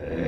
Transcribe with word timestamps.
Uh, 0.00 0.27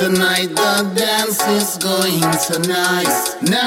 Tonight 0.00 0.48
the 0.56 0.90
dance 0.96 1.44
is 1.48 1.76
going 1.76 2.24
tonight. 2.48 3.04
Nice. 3.44 3.60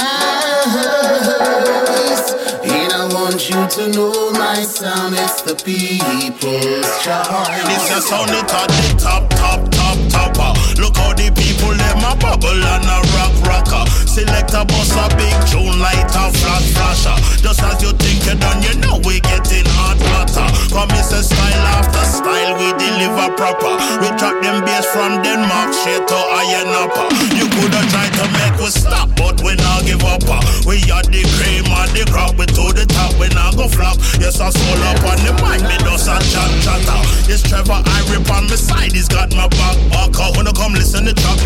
And 2.66 2.90
I 2.92 3.06
want 3.14 3.48
you 3.52 3.62
to 3.78 3.88
know 3.94 4.32
my 4.32 4.64
son 4.64 5.14
is 5.14 5.44
the 5.44 5.54
people's 5.54 6.90
choice. 7.06 7.62
This 7.70 7.86
a 7.86 8.02
sound 8.02 8.32
it 8.32 8.50
at 8.50 8.66
the 8.66 8.98
top, 8.98 9.30
top, 9.30 9.70
top, 9.70 9.98
topper. 10.10 10.82
Look 10.82 10.98
how 10.98 11.14
the 11.14 11.30
people 11.30 11.53
them 11.72 12.04
a 12.04 12.12
bubble 12.20 12.52
and 12.52 12.88
a 12.90 13.00
rock 13.16 13.34
rocker. 13.48 13.84
Select 14.08 14.54
a 14.54 14.66
bus 14.66 14.92
a 14.94 15.06
big 15.16 15.34
tune 15.48 15.80
light 15.80 16.12
a 16.12 16.26
flash 16.36 16.68
flasher. 16.76 17.18
Just 17.40 17.64
as 17.64 17.80
you 17.82 17.92
think 17.96 18.26
you're 18.28 18.36
done, 18.36 18.60
you 18.62 18.76
know 18.84 19.00
we 19.08 19.24
getting 19.24 19.68
hot 19.80 19.98
water. 20.12 20.48
Come 20.74 20.92
it's 21.00 21.16
a 21.16 21.24
style 21.24 21.66
after 21.80 22.04
style, 22.06 22.54
we 22.60 22.70
deliver 22.76 23.30
proper. 23.40 23.74
We 24.04 24.10
track 24.20 24.38
them 24.44 24.66
bass 24.66 24.86
from 24.92 25.22
Denmark 25.24 25.74
straight 25.74 26.06
to 26.08 26.20
Iron 26.44 26.70
Upper. 26.76 27.08
You 27.38 27.48
coulda 27.48 27.82
tried 27.90 28.14
to 28.20 28.26
make 28.36 28.58
us 28.62 28.76
stop, 28.76 29.10
but 29.16 29.40
we 29.42 29.56
not 29.56 29.86
give 29.86 30.04
up. 30.04 30.26
uh. 30.28 30.42
We 30.68 30.80
are 30.92 31.04
the 31.04 31.24
cream 31.40 31.66
and 31.68 31.92
the 31.92 32.04
crop, 32.12 32.36
we 32.38 32.46
to 32.46 32.66
the 32.74 32.86
top, 32.88 33.16
we 33.20 33.28
not 33.36 33.56
go 33.56 33.68
flop. 33.68 33.98
Yes, 34.20 34.40
I 34.40 34.50
soul 34.50 34.84
up 34.90 35.04
on 35.04 35.20
the 35.26 35.34
mic, 35.42 35.62
me 35.64 35.78
does 35.84 36.08
a 36.08 36.16
chat 36.32 36.52
chatter. 36.64 37.00
Yes, 37.28 37.42
Trevor, 37.44 37.82
I 37.84 38.00
rip 38.12 38.30
on 38.32 38.48
my 38.48 38.56
side, 38.56 38.92
he's 38.92 39.08
got 39.08 39.32
my 39.36 39.48
back. 39.48 39.76
Out 39.94 40.38
when 40.38 40.48
I 40.48 40.54
come 40.54 40.74
listen 40.74 41.06
to 41.06 41.14
track 41.14 41.40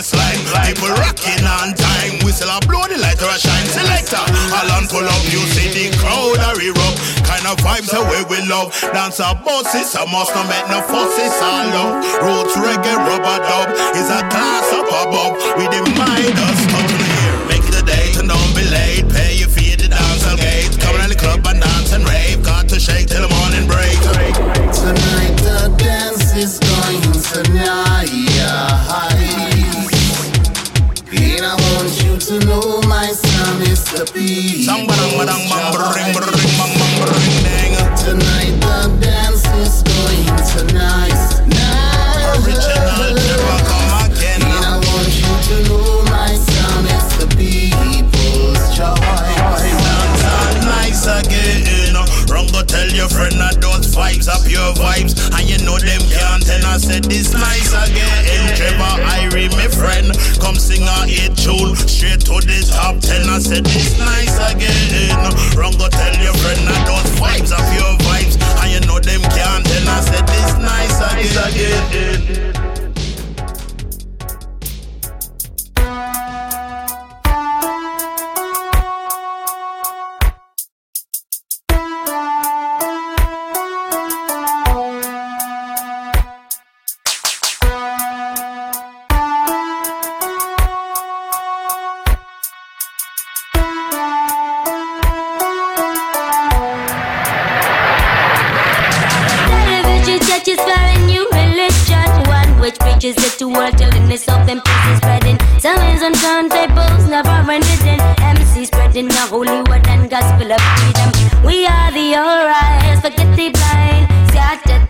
like 0.00 0.40
Keep 0.64 0.80
we 0.80 0.88
rocking 0.96 1.44
on 1.44 1.76
time. 1.76 2.24
Whistle 2.24 2.48
and 2.48 2.64
blow 2.64 2.88
the 2.88 2.96
lighter 2.96 3.28
a 3.28 3.36
shine. 3.36 3.68
Selector, 3.68 4.24
Alan 4.56 4.88
pull 4.88 5.04
up. 5.04 5.24
You 5.28 5.44
see 5.52 5.68
the 5.68 5.92
crowd 6.00 6.40
are 6.40 6.56
erupt. 6.56 6.96
Kind 7.28 7.44
of 7.44 7.60
vibes 7.60 7.92
away 7.92 8.24
we 8.32 8.40
love. 8.48 8.72
Dance 8.96 9.20
our 9.20 9.36
bosses, 9.36 9.92
I 9.92 10.08
must. 10.08 10.32
not 10.32 10.48
make 10.48 10.64
no 10.72 10.80
fusses. 10.88 11.36
I 11.44 11.68
love. 11.76 12.00
Roots 12.24 12.56
reggae 12.56 12.96
rubber 12.96 13.44
dub 13.44 13.68
is 13.92 14.08
a 14.08 14.24
class 14.32 14.72
up 14.72 14.88
above. 14.88 15.36
With 15.60 15.68
the 15.68 15.84
mind 15.92 16.38
us 16.48 16.60
touch. 16.72 16.99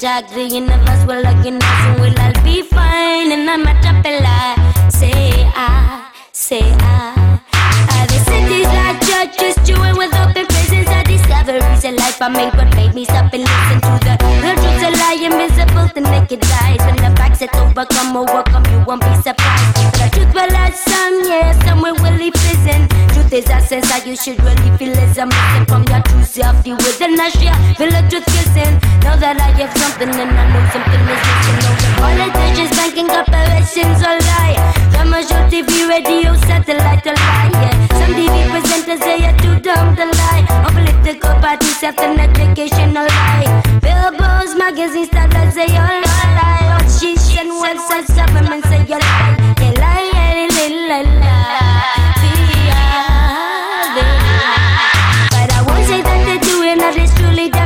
Scott 0.00 0.25
attack, 0.25 0.35
the 0.35 0.45
universe 0.49 1.04
will 1.04 1.21
again 1.21 1.61
us 1.61 1.80
and 1.85 2.00
we'll 2.00 2.19
all 2.21 2.33
be 2.42 2.62
fine 2.62 3.33
And 3.33 3.50
I'm 3.50 3.66
a 3.66 4.21
lie. 4.25 4.88
Say 4.88 5.45
I, 5.54 6.11
say 6.33 6.62
I 6.64 7.21
uh, 7.52 8.07
the 8.07 8.19
cities 8.25 8.64
like 8.64 9.00
churches, 9.04 9.57
jewel 9.66 9.92
with 9.99 10.14
open 10.16 10.47
prisons. 10.47 10.88
I 10.88 11.02
discoveries 11.04 11.85
of 11.85 11.95
life 12.00 12.23
I 12.23 12.28
made 12.28 12.54
what 12.54 12.75
made 12.76 12.95
me 12.95 13.04
stop 13.04 13.33
and 13.35 13.45
listen 13.45 13.78
to 13.85 13.92
the 14.00 14.14
real 14.40 14.57
truths 14.57 14.80
that 14.80 14.97
lie 14.97 15.21
invisible 15.21 15.88
to 15.92 16.00
naked 16.00 16.40
eyes. 16.64 16.80
When 16.80 16.97
the 16.97 17.12
facts 17.21 17.40
that 17.40 17.52
overcome, 17.61 18.16
overcome, 18.16 18.64
you 18.73 18.80
won't 18.88 19.04
be 19.04 19.12
surprised. 19.21 19.76
The 20.00 20.09
truth 20.16 20.33
will 20.33 20.49
let 20.49 20.73
some, 20.76 21.28
yeah, 21.28 21.52
somewhere 21.69 21.92
will 21.92 22.16
leave 22.16 22.33
prison. 22.33 22.88
Is 23.31 23.47
a 23.47 23.63
sense 23.63 23.87
that 23.87 24.03
you 24.11 24.19
should 24.19 24.43
really 24.43 24.75
feel 24.75 24.91
as 24.91 25.15
I'm 25.15 25.31
missing 25.31 25.63
from 25.71 25.87
your 25.87 26.03
true 26.03 26.27
self. 26.27 26.67
Deal 26.67 26.75
with 26.75 26.99
the 26.99 27.15
nausea, 27.15 27.55
feel 27.79 27.87
the 27.87 28.03
truth 28.11 28.27
kissing. 28.27 28.75
Know 29.07 29.15
that 29.23 29.39
I 29.39 29.55
have 29.55 29.71
something 29.71 30.11
and 30.11 30.35
I 30.35 30.51
know 30.51 30.65
something 30.75 30.99
is 30.99 31.23
missing. 31.23 31.59
The 31.79 31.91
politicians, 31.95 32.75
banking 32.75 33.07
corporations 33.07 34.03
all 34.03 34.19
lie. 34.19 34.59
Commercial 34.99 35.47
TV, 35.47 35.71
radio, 35.87 36.35
satellite 36.43 37.07
all 37.07 37.15
lie. 37.15 37.55
Yeah. 37.55 37.75
Some 38.03 38.19
TV 38.19 38.35
presenters 38.51 38.99
say 38.99 39.23
you're 39.23 39.39
too 39.39 39.63
dumb 39.63 39.95
to 39.95 40.11
lie. 40.11 40.43
On 40.67 40.75
political 40.75 41.35
parties, 41.39 41.79
self 41.79 42.03
and 42.03 42.19
educational 42.19 43.07
lie. 43.07 43.47
Billboards, 43.79 44.59
magazines, 44.59 45.07
starters 45.07 45.55
say 45.55 45.71
you're 45.71 46.03
lie. 46.03 46.67
What 46.67 46.91
she 46.91 47.15
said, 47.15 47.47
websites, 47.47 48.11
government 48.11 48.67
say 48.67 48.83
you're 48.91 48.99
lie. 48.99 49.55
They 49.55 49.71
lie, 49.79 50.11
yeah, 50.19 50.51
they 50.51 50.69
lie, 50.91 51.07
lie, 51.07 52.10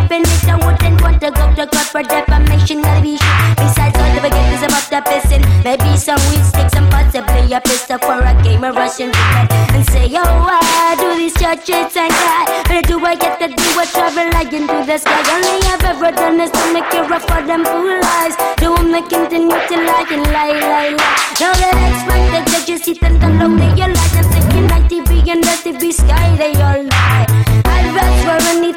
definite. 0.09 0.45
I 0.49 0.57
wouldn't 0.57 1.03
want 1.03 1.21
to 1.21 1.31
go 1.31 1.55
to 1.55 1.67
court 1.67 1.89
for 1.89 2.03
defamation. 2.03 2.83
Gotta 2.83 3.03
be 3.03 3.17
sure. 3.17 3.55
Besides 3.57 3.97
all 3.99 4.11
the 4.15 4.21
forgiveness 4.21 4.63
about 4.63 4.87
the 4.91 5.01
pissing. 5.09 5.43
Maybe 5.65 5.97
some 5.97 6.21
weed 6.31 6.45
sticks 6.45 6.75
and 6.75 6.91
possibly 6.91 7.53
a 7.53 7.61
pistol 7.61 7.99
for 7.99 8.21
a 8.21 8.35
game 8.43 8.65
of 8.65 8.77
Russian 8.77 9.09
roulette. 9.09 9.53
And 9.75 9.87
say, 9.89 10.07
oh, 10.13 10.33
why 10.45 10.97
do 10.99 11.17
these 11.17 11.35
churches 11.35 11.97
and 11.97 12.13
God? 12.13 12.69
Where 12.69 12.83
do 12.83 13.05
I 13.05 13.15
get 13.17 13.39
to 13.41 13.49
do 13.49 13.69
a 13.81 13.85
travel 13.87 14.29
like 14.33 14.53
into 14.53 14.85
the 14.85 14.99
sky? 14.99 15.21
Only 15.33 15.61
I've 15.73 15.85
ever 15.85 16.11
done 16.13 16.41
is 16.41 16.51
to 16.51 16.65
make 16.73 16.91
it 16.93 17.09
rough 17.09 17.25
for 17.25 17.43
them 17.43 17.65
fool 17.65 18.01
eyes. 18.21 18.37
Do 18.59 18.75
them 18.77 18.93
continue 19.09 19.59
to 19.71 19.77
lie 19.89 20.07
and 20.11 20.25
lie, 20.29 20.55
lie, 20.61 20.93
lie. 20.95 21.25
Now 21.41 21.53
that 21.53 21.75
I 21.75 21.87
expect 21.93 22.25
the 22.33 22.41
judges 22.53 22.85
sit 22.85 23.03
and 23.03 23.19
low, 23.39 23.57
they 23.57 23.73
all 23.83 23.93
lie. 23.93 24.13
I'm 24.15 24.27
thinking 24.31 24.67
like 24.69 24.87
TV 24.91 25.29
and 25.33 25.43
the 25.43 25.55
TV 25.65 25.93
sky, 25.93 26.37
they 26.37 26.55
all 26.61 26.84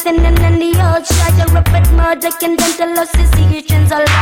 and 0.05 0.19
then 0.37 0.59
the 0.59 0.71
old. 0.87 1.07
A 1.39 1.45
rapid 1.53 1.91
murder 1.93 2.31
can 2.39 2.55
dental 2.55 3.03
associations 3.03 3.91
all 3.91 4.16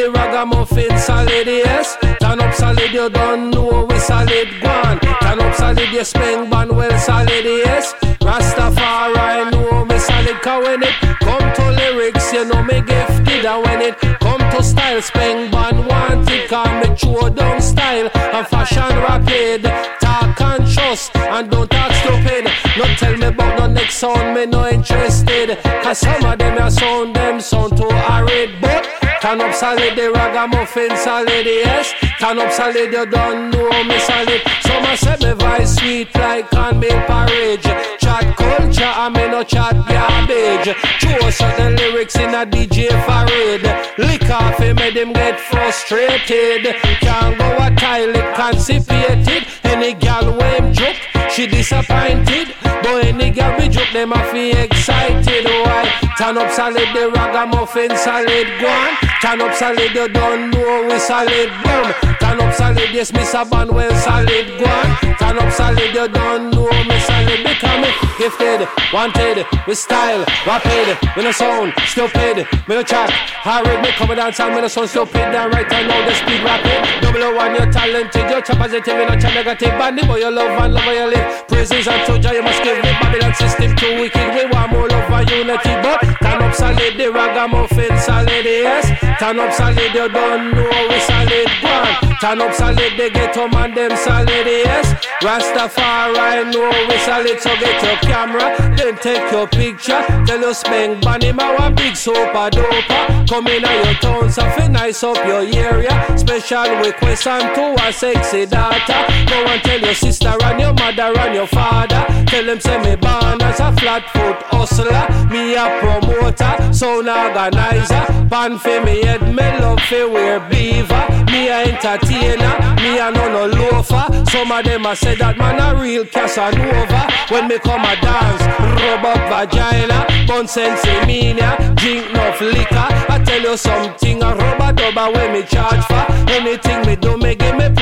the 0.00 0.10
ragamuffin 0.12 0.96
solid, 0.98 1.46
yes. 1.46 1.96
Turn 2.20 2.40
up 2.40 2.54
solid, 2.54 2.90
you 2.90 3.10
don't 3.10 3.50
know 3.50 3.84
we 3.84 3.98
solid 3.98 4.48
one. 4.62 4.98
Turn 5.20 5.40
up 5.40 5.54
solid, 5.54 5.90
you 5.92 6.04
spend 6.04 6.50
ban 6.50 6.74
well 6.74 6.98
solid, 6.98 7.44
yes. 7.44 7.92
Rastafari 8.20 9.50
know 9.52 9.84
me 9.84 9.98
solid, 9.98 10.40
cause 10.40 10.64
when 10.64 10.82
it 10.82 10.94
come 11.20 11.46
to 11.56 11.70
lyrics, 11.70 12.32
you 12.32 12.44
know 12.46 12.62
me 12.62 12.80
gifted. 12.80 13.44
And 13.44 13.62
when 13.64 13.82
it 13.82 13.98
come 14.20 14.40
to 14.52 14.62
style, 14.62 15.02
spend 15.02 15.52
ban 15.52 15.84
wanted, 15.86 16.48
cause 16.48 16.72
me 16.80 16.96
true 16.96 17.28
down 17.30 17.60
style. 17.60 18.08
And 18.14 18.46
fashion 18.46 18.96
rapid, 19.04 19.64
talk 20.00 20.40
and 20.40 20.66
trust, 20.72 21.14
and 21.16 21.50
don't 21.50 21.70
talk 21.70 21.92
stupid. 22.00 22.48
Don't 22.76 22.96
tell 22.96 23.16
me 23.18 23.26
about 23.26 23.58
the 23.58 23.66
next 23.66 23.96
sound, 23.96 24.34
me 24.34 24.46
no 24.46 24.66
interested. 24.66 25.58
Cause 25.82 25.98
some 25.98 26.24
of 26.24 26.38
them 26.38 26.56
are 26.58 26.70
sound, 26.70 27.16
them 27.16 27.40
sound 27.40 27.76
too 27.76 27.90
arid, 27.90 28.60
but 28.62 28.99
Turn 29.20 29.38
up 29.42 29.54
solid, 29.54 29.96
the 29.96 30.10
ragamuffin 30.10 30.96
solid, 30.96 31.44
yes. 31.44 31.92
Turn 32.18 32.38
up 32.38 32.50
solid, 32.50 32.90
you 32.90 33.04
don't 33.04 33.50
know 33.50 33.84
me 33.84 33.98
solid. 33.98 34.40
Some 34.62 34.84
a 34.84 34.96
say 34.96 35.16
me 35.20 35.32
voice 35.34 35.76
sweet 35.76 36.14
like 36.14 36.48
cornmeal 36.48 36.98
porridge. 37.04 37.62
Chat 38.00 38.34
culture, 38.34 38.82
I 38.82 39.10
me 39.10 39.28
no 39.28 39.44
chat 39.44 39.76
garbage. 39.86 40.74
True 41.00 41.30
certain 41.30 41.76
lyrics 41.76 42.16
in 42.16 42.34
a 42.34 42.46
DJ 42.46 42.88
parade. 43.04 43.68
Lick 43.98 44.30
off 44.30 44.56
him, 44.58 44.76
made 44.76 44.96
him 44.96 45.12
get 45.12 45.38
frustrated. 45.38 46.74
Can't 47.00 47.36
go 47.36 47.56
a 47.60 47.70
toilet, 47.76 48.34
constipated. 48.34 49.46
Any 49.64 49.92
gal 49.92 50.34
when 50.34 50.64
him 50.64 50.72
joke, 50.72 50.96
she 51.40 51.46
disappointed. 51.46 52.54
But 52.62 53.04
any 53.04 53.30
girl 53.30 53.56
we 53.58 53.68
joke, 53.68 53.92
them 53.92 54.12
a 54.12 54.22
feel 54.30 54.56
excited. 54.58 55.44
Why? 55.44 55.88
Turn 56.18 56.36
up 56.36 56.50
solid, 56.52 56.88
the 56.92 57.10
ragamuffin 57.14 57.96
solid, 57.96 58.46
go 58.60 58.68
on. 58.68 58.92
Turn 59.22 59.40
up 59.40 59.54
solid, 59.54 59.94
you 59.94 60.08
don't 60.08 60.50
know 60.50 60.86
we 60.88 60.98
solid, 60.98 61.50
boom. 61.64 62.16
Turn 62.20 62.40
up 62.40 62.54
solid, 62.54 62.90
yes, 62.92 63.12
Miss 63.12 63.32
Banwell 63.32 63.94
solid, 64.04 64.46
go 64.58 64.66
on. 64.66 65.16
Turn 65.16 65.38
up 65.38 65.52
solid, 65.52 65.94
you 65.94 66.08
don't 66.08 66.50
know 66.50 66.68
me 66.88 66.99
solid. 67.30 67.44
Become 67.44 67.82
me 67.82 67.88
gifted, 68.18 68.68
wanted, 68.92 69.46
with 69.66 69.78
style, 69.78 70.24
rapid, 70.46 70.98
with 71.16 71.24
no 71.24 71.32
sound, 71.32 71.72
stupid, 71.86 72.46
me 72.68 72.74
no 72.74 72.82
chat, 72.82 73.10
hurried, 73.10 73.80
me 73.82 73.90
come 73.92 74.14
dance 74.14 74.40
and 74.40 74.54
me 74.54 74.60
no 74.60 74.68
sound 74.68 74.88
stupid. 74.88 75.16
And 75.16 75.52
right 75.52 75.72
I 75.72 75.82
know 75.82 76.04
the 76.04 76.14
speed 76.14 76.42
rapid. 76.42 77.02
Double 77.02 77.22
O 77.22 77.34
one, 77.34 77.54
you're 77.54 77.70
talented, 77.70 78.30
you're 78.30 78.42
positive, 78.42 78.86
you 78.86 79.06
no 79.06 79.18
chat 79.18 79.34
negative. 79.34 79.70
Bandy 79.78 80.06
boy, 80.06 80.18
you 80.18 80.30
love 80.30 80.62
and 80.62 80.74
love 80.74 80.86
where 80.86 81.06
you 81.06 81.16
live. 81.16 81.48
Praises 81.48 81.86
and 81.88 82.06
soldier, 82.06 82.34
you 82.34 82.42
must 82.42 82.62
give 82.62 82.76
me 82.76 82.90
Babylon 83.00 83.34
system 83.34 83.76
too 83.76 84.00
wicked. 84.00 84.34
We 84.34 84.46
want 84.50 84.72
more 84.72 84.88
love 84.88 85.10
and 85.10 85.30
unity, 85.30 85.74
but 85.82 86.00
turn 86.22 86.42
up 86.42 86.54
solid, 86.54 86.96
the 86.96 87.10
ragamuffin 87.12 87.96
solid, 87.98 88.44
yes. 88.44 89.09
Turn 89.20 89.38
up 89.38 89.52
solid, 89.52 89.76
you 89.76 90.08
don't 90.08 90.50
know 90.54 90.88
we 90.88 90.98
solid, 91.00 91.46
one. 91.60 92.16
Turn 92.22 92.40
up 92.40 92.54
solid, 92.54 92.92
the 92.96 93.10
ghetto 93.12 93.48
man, 93.48 93.74
them 93.74 93.94
solid, 93.94 94.46
yes. 94.46 94.94
Rastafari 95.20 96.50
know 96.50 96.70
we 96.88 96.96
solid, 97.00 97.38
so 97.38 97.54
get 97.60 97.82
your 97.82 97.96
camera, 97.98 98.56
then 98.78 98.96
take 98.96 99.30
your 99.30 99.46
picture. 99.46 100.00
Tell 100.24 100.42
us 100.46 100.60
spend 100.60 101.02
bunny, 101.02 101.32
my 101.32 101.54
one 101.54 101.74
big 101.74 101.96
super 101.96 102.48
doper. 102.48 103.28
Come 103.28 103.46
in 103.48 103.62
on 103.62 103.84
your 103.84 103.94
town, 103.96 104.30
so 104.30 104.40
fi 104.52 104.68
nice 104.68 105.02
up 105.02 105.18
your 105.26 105.42
area. 105.42 106.16
Special 106.16 106.76
request 106.76 107.26
and 107.26 107.54
to 107.54 107.86
a 107.86 107.92
sexy 107.92 108.46
daughter. 108.46 109.04
Go 109.28 109.36
and 109.44 109.62
tell 109.62 109.80
your 109.80 109.94
sister 109.94 110.34
and 110.44 110.60
your 110.60 110.72
mother 110.72 111.12
and 111.20 111.34
your 111.34 111.46
father. 111.46 112.06
Tell 112.24 112.46
them 112.46 112.58
say 112.58 112.78
me 112.78 112.96
born 112.96 113.42
as 113.42 113.60
a 113.60 113.70
flat 113.76 114.08
foot 114.14 114.42
hustler. 114.48 115.19
Me 115.30 115.54
a 115.54 115.78
promoter, 115.78 116.72
sound 116.72 117.08
organizer. 117.08 118.04
Pan 118.28 118.58
fi 118.58 118.82
me 118.82 119.04
head, 119.04 119.22
me 119.22 119.46
love 119.60 119.80
fi 119.82 120.04
wear 120.04 120.40
beaver. 120.50 121.06
Me 121.26 121.48
a 121.48 121.62
entertainer, 121.70 122.58
me 122.82 122.98
a 122.98 123.10
no 123.12 123.28
no 123.30 123.46
loafer. 123.46 124.24
Some 124.30 124.50
of 124.50 124.64
them 124.64 124.86
a 124.86 124.96
say 124.96 125.14
that 125.14 125.38
man 125.38 125.60
a 125.60 125.80
real 125.80 126.04
Casanova. 126.04 127.06
When 127.30 127.46
me 127.46 127.58
come 127.60 127.84
a 127.84 127.94
dance, 128.02 128.42
rub 128.82 129.04
up 129.04 129.22
vagina, 129.30 130.04
bun 130.26 130.48
sense 130.48 130.84
mania, 131.06 131.56
drink 131.76 132.10
enough 132.10 132.40
liquor. 132.40 132.88
I 133.08 133.22
tell 133.24 133.40
you 133.40 133.56
something, 133.56 134.22
a 134.22 134.34
rubber 134.34 134.72
dubber 134.72 135.14
when 135.14 135.32
me 135.32 135.42
charge 135.44 135.84
for 135.84 136.06
anything 136.32 136.86
me 136.86 136.96
do, 136.96 137.16
me 137.16 137.36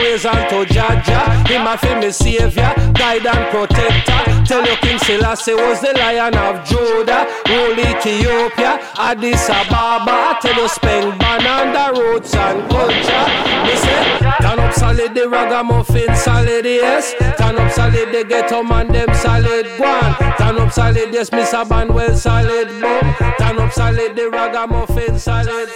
praise 0.08 0.24
and 0.24 0.48
to 0.48 0.64
Jah 0.72 1.02
Jah. 1.04 1.44
Him 1.46 1.66
a 1.66 1.76
fi 1.76 1.98
me 2.00 2.10
savior, 2.10 2.72
guide 2.94 3.26
and 3.26 3.44
protector. 3.50 4.44
Tell 4.44 4.64
you 4.64 4.76
King 4.76 4.98
Selassie 4.98 5.54
was 5.54 5.80
the 5.80 5.92
lion 5.94 6.34
of 6.36 6.64
Judah, 6.66 7.26
rule 7.48 7.78
Ethiopia, 7.78 8.80
Addis 8.96 9.48
Ababa. 9.48 10.38
Tell 10.40 10.56
you 10.56 10.68
spend 10.68 11.18
ban 11.18 11.46
on 11.46 11.72
the 11.72 12.00
roots 12.00 12.34
and 12.34 12.70
culture. 12.70 13.26
Me 13.64 13.74
say, 13.76 14.18
turn 14.40 14.58
up 14.58 14.72
solid, 14.74 15.14
the 15.14 15.28
ragamuffin 15.28 16.14
solid, 16.16 16.64
yes. 16.64 17.14
Turn 17.36 17.56
up 17.56 17.70
solid, 17.72 18.12
the 18.12 18.24
ghetto 18.24 18.62
man 18.62 18.88
them 18.88 19.14
solid, 19.14 19.66
one. 19.78 20.14
Turn 20.38 20.58
up 20.58 20.72
solid, 20.72 21.12
yes, 21.12 21.30
Miss 21.32 21.52
Banwell 21.52 22.16
solid, 22.16 22.68
boom. 22.80 23.14
Turn 23.38 23.58
up 23.58 23.72
solid, 23.72 24.16
the 24.16 24.30
ragamuffin 24.30 25.18
solid. 25.18 25.68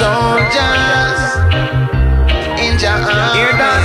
soldiers 0.00 1.20
in 2.56 2.80
Jah. 2.80 3.04
Hear 3.36 3.52
that? 3.52 3.84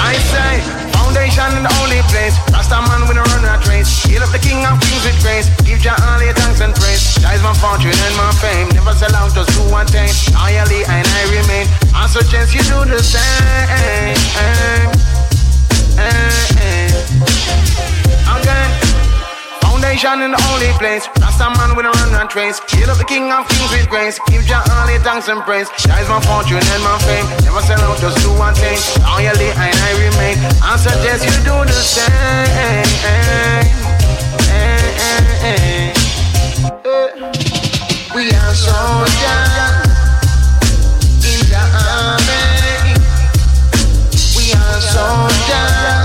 I 0.00 0.16
say, 0.32 0.64
foundation 0.96 1.52
in 1.60 1.68
the 1.68 1.72
only 1.84 2.00
place. 2.08 2.32
Rasta 2.48 2.80
man 2.80 3.04
with 3.04 3.20
a 3.20 3.24
run 3.28 3.44
that 3.44 3.60
race. 3.68 3.92
Heal 4.08 4.24
up 4.24 4.32
the 4.32 4.40
king 4.40 4.64
of 4.64 4.80
kings 4.80 5.04
with 5.04 5.20
grace. 5.20 5.52
Give 5.68 5.76
Jah 5.84 6.00
all 6.00 6.22
your 6.24 6.32
thanks 6.32 6.64
and 6.64 6.72
praise. 6.72 7.20
That 7.20 7.36
is 7.36 7.44
my 7.44 7.52
fortune 7.60 7.92
and 7.92 8.14
my 8.16 8.32
fame. 8.40 8.72
Never 8.72 8.96
sell 8.96 9.12
out, 9.12 9.36
just 9.36 9.52
do 9.52 9.60
one 9.68 9.84
thing. 9.86 10.08
Loyally 10.32 10.80
and 10.88 11.04
I 11.04 11.22
remain. 11.28 11.68
I 11.92 12.08
suggest 12.08 12.56
you 12.56 12.64
do 12.64 12.88
the 12.88 13.04
same. 13.04 13.20
Eh, 13.68 14.16
eh, 14.40 14.88
eh, 16.00 17.91
Foundation 19.82 20.22
in 20.22 20.30
the 20.30 20.38
only 20.54 20.70
place. 20.78 21.08
Rasta 21.18 21.50
man 21.58 21.74
with 21.74 21.86
a 21.86 21.90
run 21.90 22.14
and 22.14 22.30
trace. 22.30 22.60
Kill 22.70 22.88
up 22.88 22.98
the 22.98 23.04
king 23.04 23.32
of 23.32 23.48
kings 23.48 23.72
with 23.72 23.88
grace. 23.90 24.20
Give 24.30 24.44
Jah 24.46 24.62
all 24.70 24.86
the 24.86 24.94
thanks 25.02 25.26
and 25.26 25.42
praise. 25.42 25.66
Is 25.74 26.08
my 26.08 26.22
fortune 26.22 26.62
and 26.62 26.82
my 26.86 26.96
fame. 27.02 27.26
Never 27.42 27.60
sell 27.66 27.80
out, 27.82 27.98
just 27.98 28.22
do 28.22 28.30
one 28.38 28.54
thing. 28.54 28.78
Loyally 29.02 29.50
and 29.50 29.74
I 29.74 29.92
remain. 29.98 30.38
I 30.62 30.78
suggest 30.78 31.26
you 31.26 31.34
do 31.42 31.66
the 31.66 31.74
same. 31.74 32.06
We 38.14 38.30
are 38.30 38.54
soldiers 38.54 39.82
in 41.26 41.42
the 41.50 41.58
army. 41.90 42.94
We 44.38 44.54
are 44.54 44.80
soldiers. 44.80 46.01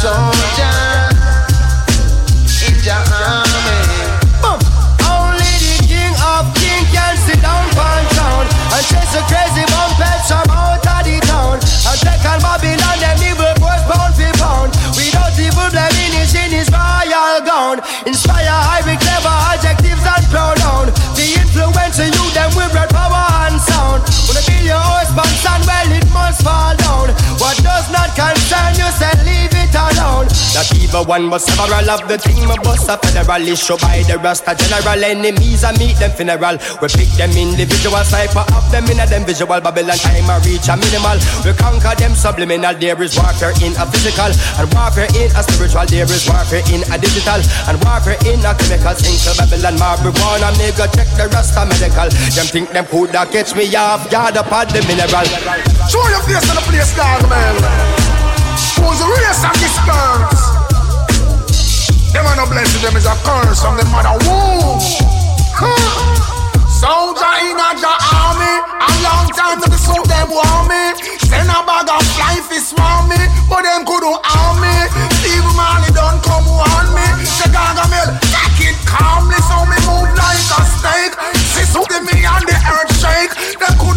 Soldier 0.00 0.39
Even 31.00 31.08
one, 31.08 31.30
but 31.30 31.40
several 31.40 31.88
of 31.88 32.04
the 32.08 32.18
thing. 32.18 32.44
My 32.44 32.56
boss 32.60 32.84
a 32.88 32.96
federal 33.00 33.48
issue 33.48 33.76
by 33.80 34.04
the 34.04 34.20
Rasta 34.20 34.52
general. 34.52 35.00
Enemies 35.00 35.64
I 35.64 35.72
meet 35.80 35.96
them 35.96 36.12
funeral. 36.12 36.60
We 36.82 36.88
pick 36.92 37.08
them 37.16 37.32
individual, 37.32 38.04
cipher 38.04 38.44
up 38.52 38.66
them 38.68 38.84
in 38.92 39.00
a 39.00 39.06
them 39.08 39.24
visual. 39.24 39.60
Babylon 39.60 39.96
time 39.96 40.28
I 40.28 40.36
reach 40.44 40.68
a 40.68 40.76
minimal. 40.76 41.16
We 41.40 41.56
conquer 41.56 41.96
them 41.96 42.12
subliminal. 42.12 42.76
There 42.76 43.00
is 43.00 43.16
warfare 43.16 43.56
in 43.64 43.72
a 43.80 43.84
physical 43.88 44.28
and 44.28 44.68
warfare 44.76 45.08
in 45.16 45.32
a 45.32 45.40
spiritual. 45.40 45.88
There 45.88 46.04
is 46.04 46.24
warfare 46.28 46.64
in 46.68 46.84
a 46.92 46.96
digital 47.00 47.40
and 47.64 47.76
warfare 47.80 48.20
in 48.28 48.44
a 48.44 48.52
chemical. 48.52 48.92
Think 49.00 49.16
to 49.24 49.32
Babylon 49.40 49.80
marijuana. 49.80 50.52
Go 50.76 50.84
check 50.92 51.08
the 51.16 51.32
Rasta 51.32 51.64
medical. 51.64 52.12
Them 52.36 52.48
think 52.50 52.68
them 52.76 52.84
coulda 52.92 53.24
catch 53.24 53.56
me 53.56 53.72
off 53.72 54.04
guard 54.12 54.36
upon 54.36 54.68
the 54.68 54.84
mineral. 54.84 55.24
Show 55.88 56.04
your 56.12 56.20
face 56.28 56.44
on 56.50 56.60
the 56.60 56.64
place, 56.68 56.92
dog, 56.92 57.24
man. 57.32 57.56
Who's 58.76 58.98
the 59.00 59.08
race 59.08 59.44
and 59.48 59.56
disperse? 59.56 60.59
Them 62.12 62.26
are 62.26 62.36
no 62.36 62.46
blessing, 62.46 62.82
them 62.82 62.96
is 62.96 63.06
a 63.06 63.14
curse 63.22 63.62
from 63.62 63.76
the 63.78 63.84
mother 63.86 64.18
womb. 64.26 64.82
Soldier 66.66 67.34
in 67.46 67.54
a 67.54 67.70
ja 67.78 67.94
army, 68.10 68.54
a 68.82 68.88
long 69.04 69.28
time 69.30 69.60
to 69.62 69.70
be 69.70 69.78
so 69.78 69.94
them 70.10 70.26
want 70.32 70.66
me. 70.66 70.96
Send 71.22 71.46
a 71.46 71.62
bag 71.62 71.86
of 71.86 72.02
life 72.18 72.50
is 72.50 72.74
swarm 72.74 73.06
me, 73.06 73.20
but 73.46 73.62
them 73.62 73.86
couldn't 73.86 74.18
harm 74.26 74.58
me. 74.58 74.74
Steve 75.22 75.46
Marley 75.54 75.92
don't 75.94 76.18
come 76.24 76.48
on 76.50 76.90
me. 76.96 77.06
The 77.38 77.46
Gargamel, 77.54 78.18
take 78.32 78.74
it 78.74 78.78
calmly, 78.88 79.38
so 79.46 79.62
me 79.70 79.78
move 79.86 80.10
like 80.18 80.50
a 80.50 80.62
snake. 80.66 81.14
See 81.54 81.68
so 81.68 81.86
me 82.02 82.26
and 82.26 82.44
the 82.48 82.56
earth 82.58 82.89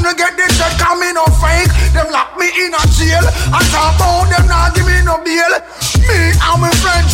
They 0.03 0.11
couldn't 0.11 0.35
get 0.35 0.35
the 0.35 0.43
check, 0.59 0.75
cause 0.75 0.99
me 0.99 1.15
no 1.15 1.23
fake. 1.39 1.71
Them 1.95 2.11
lock 2.11 2.35
me 2.35 2.51
in 2.51 2.75
a 2.75 2.83
jail, 2.91 3.23
and 3.23 3.65
talk 3.71 3.95
about 3.95 4.27
them 4.27 4.51
not 4.51 4.75
give 4.75 4.83
me 4.83 4.99
no 4.99 5.15
bail. 5.23 5.55
Me 6.03 6.35
and 6.35 6.59
my 6.59 6.67
friend 6.83 7.07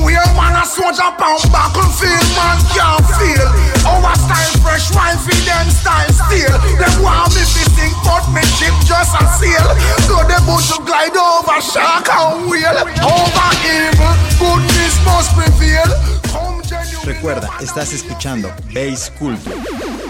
we 0.00 0.16
a 0.16 0.24
man 0.32 0.56
a 0.56 0.64
soldier 0.64 1.12
pound 1.20 1.44
battlefield, 1.52 2.24
man 2.32 2.56
can't 2.72 3.04
feel. 3.20 3.44
Our 3.84 4.16
style 4.16 4.56
fresh, 4.64 4.88
wine 4.96 5.20
feed 5.20 5.44
them 5.44 5.68
style 5.68 6.08
still. 6.08 6.56
Them 6.80 7.04
want 7.04 7.28
me 7.36 7.44
to 7.44 7.64
sing, 7.76 7.92
but 8.08 8.24
me 8.32 8.40
ship 8.56 8.72
just 8.88 9.12
a 9.20 9.24
sail. 9.36 9.66
So 10.08 10.24
they 10.24 10.40
bout 10.48 10.64
to 10.72 10.80
glide 10.88 11.12
over 11.20 11.60
shark 11.60 12.08
and. 12.08 12.88
Over 13.04 13.50
evil, 13.68 14.16
goodness 14.40 14.96
must 15.04 15.36
prevail. 15.36 15.92
Recuerda, 17.04 17.50
estás 17.60 17.92
escuchando 17.92 18.48
Bass 18.72 19.12
Culture. 19.18 20.09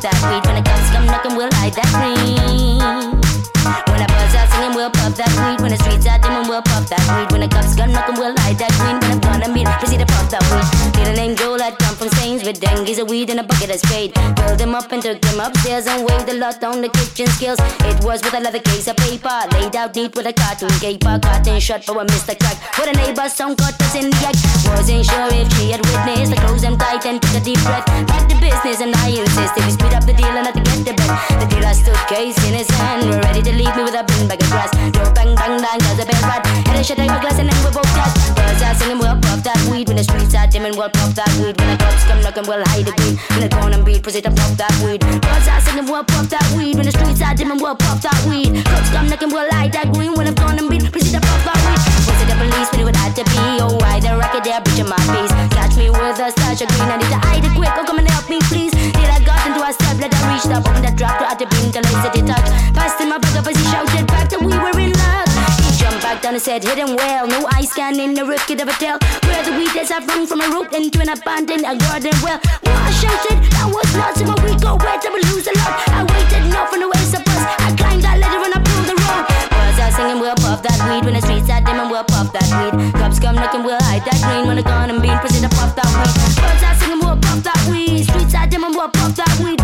That 0.00 0.16
weed. 0.24 0.40
When 0.48 0.56
the 0.56 0.64
cops 0.64 0.88
come 0.90 1.06
knocking, 1.06 1.36
we'll 1.36 1.52
hide 1.60 1.74
that 1.76 1.88
green. 1.92 2.80
When 2.80 4.00
the 4.00 4.08
buzz 4.08 4.34
out 4.34 4.48
singing, 4.48 4.74
we'll 4.74 4.90
puff 4.90 5.16
that 5.20 5.28
weed. 5.36 5.60
When 5.60 5.70
the 5.70 5.80
streets 5.84 6.06
are 6.08 6.18
dim 6.18 6.48
we'll 6.48 6.62
puff 6.62 6.88
that 6.88 7.04
weed. 7.12 7.28
When 7.32 7.44
the 7.44 7.48
cops 7.48 7.76
come 7.76 7.92
knocking, 7.92 8.16
we'll 8.16 8.36
hide 8.40 8.56
that 8.56 8.72
green. 8.80 8.96
When 8.96 9.12
I'm 9.12 9.20
gonna 9.20 9.52
meet, 9.52 9.68
proceed 9.78 10.00
to 10.00 10.08
puff 10.08 10.30
that 10.32 10.40
weed. 10.48 10.64
Little 10.96 11.14
named 11.14 11.36
Joel 11.36 11.60
had 11.60 11.76
come 11.78 11.94
from 11.96 12.08
Staines 12.40 12.46
with 12.46 12.60
dengues 12.60 12.98
of 12.98 13.08
weed 13.08 13.30
in 13.30 13.38
a 13.38 13.42
bucket 13.42 13.70
of 13.70 13.80
spade. 13.80 14.14
Build 14.36 14.60
him 14.60 14.74
up 14.74 14.90
and 14.92 15.02
took 15.02 15.22
him 15.24 15.40
upstairs 15.40 15.86
and 15.86 16.06
waved 16.06 16.28
a 16.28 16.34
lot 16.34 16.62
on 16.64 16.80
the 16.80 16.88
kitchen 16.88 17.26
skills. 17.26 17.58
It 17.84 18.02
was 18.04 18.22
with 18.22 18.34
a 18.34 18.40
leather 18.40 18.58
case 18.60 18.88
of 18.88 18.96
paper, 18.96 19.28
laid 19.52 19.76
out 19.76 19.94
neat 19.94 20.14
with 20.16 20.26
a 20.26 20.32
cartoon 20.32 20.70
caper. 20.80 21.18
Cotton 21.20 21.60
shut 21.60 21.84
for 21.84 22.00
a 22.00 22.04
Mr. 22.04 22.38
Crack. 22.38 22.56
With 22.78 22.88
a 22.88 22.96
neighbor's 22.96 23.32
son 23.32 23.56
caught 23.56 23.80
us 23.80 23.94
in 23.94 24.10
the 24.10 24.16
act. 24.24 24.40
Wasn't 24.72 25.04
sure 25.04 25.28
if 25.32 25.48
she 25.56 25.70
had 25.70 25.84
witnessed. 25.84 26.32
I 26.32 26.36
closed 26.46 26.64
them 26.64 26.78
tight 26.78 27.04
and 27.06 27.20
took 27.20 27.34
a 27.36 27.40
deep 27.44 27.60
breath. 27.60 27.86
Back 28.08 28.28
to 28.28 28.36
business 28.40 28.80
and 28.80 28.94
I 28.96 29.08
insisted 29.20 29.64
we 29.64 29.72
speed 29.72 29.92
up 29.92 30.04
the 30.06 30.14
deal 30.14 30.32
and 30.32 30.44
not 30.44 30.54
to 30.54 30.62
get 30.64 30.80
the 30.84 30.94
bet. 30.96 31.12
The 31.40 31.46
dealer 31.52 31.74
stood 31.74 32.00
case 32.08 32.38
in 32.48 32.54
his 32.54 32.70
hand, 32.80 33.04
ready 33.24 33.42
to 33.42 33.52
leave 33.52 33.74
me 33.76 33.84
with 33.84 33.96
a 33.96 34.04
bin 34.04 34.28
bag 34.28 34.40
of 34.40 34.48
grass. 34.48 34.72
Door 34.92 35.12
bang 35.12 35.36
bang 35.36 35.60
bang, 35.60 35.80
cause 35.84 36.00
a 36.00 36.06
bell 36.08 36.24
rat. 36.24 36.46
Head 36.46 36.76
and 36.76 36.86
shut 36.86 36.98
out 36.98 37.08
my 37.08 37.20
glass 37.20 37.36
and 37.38 37.48
then 37.52 37.58
we 37.60 37.70
both 37.74 37.90
got. 37.92 38.10
Birds 38.32 38.62
are 38.64 38.74
singing, 38.80 38.98
we'll 38.98 39.18
puff 39.20 39.44
that 39.44 39.60
weed. 39.68 39.88
When 39.88 39.96
the 40.00 40.04
streets 40.04 40.34
are 40.34 40.48
dim 40.48 40.64
and 40.64 40.76
we'll 40.76 40.88
puff 40.88 41.12
that 41.20 41.28
weed. 41.36 41.58
When 41.60 41.68
the 41.68 41.76
cops 41.76 42.04
come 42.08 42.20
knocking, 42.30 42.48
we'll 42.48 42.64
hide 42.70 42.86
the 42.86 42.92
green. 42.94 43.18
When 43.34 43.40
the 43.42 43.50
corn 43.50 43.72
and 43.72 43.84
beat, 43.84 44.02
proceed 44.02 44.24
to 44.24 44.30
puff 44.30 44.54
that 44.56 44.70
weed. 44.82 45.00
Birds 45.00 45.48
are 45.50 45.60
singing, 45.60 45.86
we'll 45.86 46.04
puff 46.04 46.28
that 46.30 46.46
weed. 46.54 46.76
When 46.76 46.86
the 46.86 46.92
streets 46.92 47.22
are 47.22 47.34
dim 47.34 47.50
and 47.50 47.60
we'll 47.60 47.74
puff 47.74 48.02
that 48.02 48.18
weed. 48.26 48.62
Cops 48.64 48.90
come 48.90 49.08
knocking, 49.10 49.30
we'll 49.30 49.50
hide 49.50 49.72
that 49.72 49.92
green. 49.92 50.14
When 50.14 50.26
I'm 50.26 50.34
gone 50.34 50.58
and 50.58 50.70
beat, 50.70 50.86
proceed 50.92 51.18
to 51.18 51.20
puff 51.20 51.42
that 51.44 51.58
weed. 51.66 51.80
It 52.20 52.28
the 52.28 52.36
police 52.36 52.68
when 52.70 52.80
it 52.80 52.86
would 52.86 53.00
have 53.00 53.14
to 53.18 53.24
be? 53.24 53.44
Oh, 53.58 53.74
why 53.82 53.98
the 53.98 54.14
racket 54.14 54.44
they're 54.44 54.60
breaching 54.62 54.86
my 54.86 55.00
peace? 55.10 55.32
Catch 55.56 55.74
me 55.74 55.90
with 55.90 56.20
a 56.20 56.30
stash 56.30 56.62
of 56.62 56.68
green. 56.70 56.90
I 56.90 56.96
need 57.00 57.10
to 57.10 57.20
hide 57.20 57.44
it 57.44 57.54
quick. 57.56 57.72
Oh, 57.74 57.84
come 57.84 57.98
and 57.98 58.08
help 58.08 58.28
me, 58.28 58.38
please. 58.46 58.70
Till 58.70 59.10
I 59.10 59.18
got 59.24 59.40
into 59.48 59.60
a 59.64 59.72
step, 59.72 59.98
let 59.98 60.14
I 60.14 60.20
reached 60.30 60.52
up, 60.52 60.68
opened 60.68 60.86
that 60.86 60.94
drop 60.94 61.18
to 61.18 61.26
at 61.26 61.38
the 61.40 61.46
beam 61.50 61.72
till 61.72 61.82
I 61.82 61.92
said 62.04 62.14
it 62.14 62.26
touch. 62.28 62.46
Passed 62.76 63.00
in 63.00 63.08
my 63.08 63.18
back 66.32 66.40
said, 66.40 66.62
hit 66.62 66.78
well. 66.96 67.26
No 67.26 67.46
eye 67.50 67.64
scan 67.64 67.98
in 67.98 68.14
the 68.14 68.24
roof, 68.24 68.46
could 68.46 68.60
ever 68.60 68.72
tell 68.72 68.98
where 69.26 69.42
the 69.42 69.50
weed 69.50 69.74
is. 69.74 69.90
I've 69.90 70.06
run 70.06 70.26
from 70.26 70.40
a 70.40 70.48
rope 70.48 70.72
into 70.72 71.00
an 71.00 71.08
abandoned 71.08 71.66
a 71.66 71.74
garden 71.74 72.14
well. 72.22 72.38
Well, 72.62 72.78
I 72.78 72.90
shouted, 72.94 73.38
that 73.50 73.66
was 73.66 73.90
not 73.98 74.14
so 74.14 74.24
when 74.30 74.38
we 74.46 74.54
go 74.60 74.76
wet, 74.78 75.02
I 75.02 75.10
will 75.10 75.26
lose 75.34 75.46
a 75.50 75.54
lot. 75.58 75.74
I 75.90 76.06
waited 76.06 76.46
enough 76.46 76.72
on 76.72 76.80
the 76.80 76.88
waste 76.88 77.14
of 77.18 77.24
bus. 77.24 77.42
I 77.58 77.74
climbed 77.74 78.02
that 78.06 78.18
ladder 78.22 78.42
and 78.46 78.54
I 78.54 78.60
pulled 78.62 78.86
the 78.86 78.96
rope. 79.02 79.26
Was 79.50 79.78
I 79.82 79.90
singing, 79.90 80.20
we'll 80.22 80.38
puff 80.38 80.62
that 80.62 80.78
weed 80.86 81.02
when 81.04 81.14
the 81.18 81.22
streets 81.22 81.50
are 81.50 81.62
dim 81.62 81.80
and 81.82 81.90
we'll 81.90 82.04
puff 82.04 82.30
that 82.32 82.46
weed. 82.54 82.74
Cops 82.94 83.18
come 83.18 83.36
looking, 83.36 83.64
we'll 83.64 83.82
hide 83.90 84.04
that 84.06 84.18
green 84.22 84.46
when 84.46 84.56
the 84.56 84.62
gun 84.62 84.90
and 84.90 85.02
bean 85.02 85.18
proceed 85.18 85.42
to 85.42 85.50
puff 85.50 85.74
that 85.74 85.90
weed. 85.98 86.14
Was 86.38 86.62
I 86.62 86.72
singing, 86.78 87.00
we'll 87.02 87.18
puff 87.18 87.42
that 87.42 87.60
weed. 87.66 88.06
Streets 88.06 88.34
are 88.38 88.46
dim 88.46 88.64
and 88.64 88.74
we'll 88.74 88.90
puff 88.90 89.16
that 89.18 89.34
weed. 89.42 89.59